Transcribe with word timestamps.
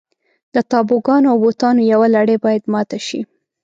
د 0.53 0.55
تابوګانو 0.71 1.27
او 1.31 1.37
بوتانو 1.43 1.81
یوه 1.93 2.07
لړۍ 2.15 2.37
باید 2.45 2.63
ماته 2.73 2.97
شي. 3.07 3.19